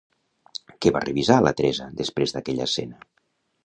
[0.85, 3.09] Què va revisar la Teresa després d'aquella escena?